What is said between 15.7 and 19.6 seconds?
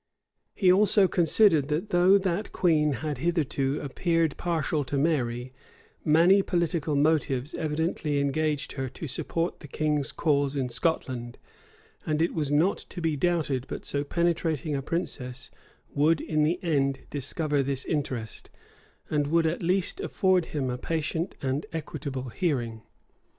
would in the end discover this interest, and would